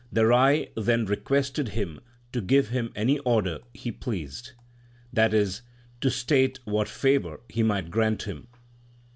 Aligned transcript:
The 0.11 0.25
Rai 0.25 0.69
then 0.75 1.05
requested 1.05 1.69
him 1.77 1.99
to 2.31 2.41
give 2.41 2.69
him 2.69 2.91
any 2.95 3.19
order 3.19 3.59
he 3.71 3.91
pleased, 3.91 4.53
that 5.13 5.31
is, 5.31 5.61
to 5.99 6.09
state 6.09 6.59
what 6.65 6.89
favour 6.89 7.39
he 7.47 7.61
might 7.61 7.91
grant 7.91 8.23
him. 8.23 8.47